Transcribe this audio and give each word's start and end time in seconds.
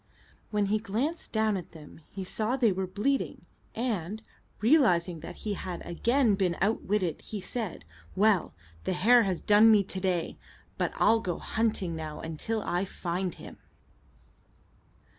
When 0.49 0.65
he 0.65 0.79
glanced 0.79 1.31
down 1.31 1.57
at 1.57 1.69
them 1.73 2.01
he 2.09 2.23
saw 2.23 2.55
they 2.57 2.71
were 2.71 2.87
bleeding, 2.87 3.45
and, 3.75 4.19
realizing 4.59 5.19
that 5.19 5.35
he 5.45 5.53
had 5.53 5.85
again 5.85 6.33
been 6.33 6.57
outwitted, 6.59 7.21
he 7.21 7.39
said, 7.39 7.85
"Well, 8.15 8.55
the 8.83 8.93
hare 8.93 9.21
has 9.25 9.41
done 9.41 9.69
me 9.69 9.83
to 9.83 9.99
day, 9.99 10.39
but 10.79 10.91
I'll 10.95 11.19
go 11.19 11.37
hunting 11.37 11.95
now 11.95 12.19
until 12.19 12.63
I 12.63 12.83
find 12.83 13.35
him." 13.35 13.59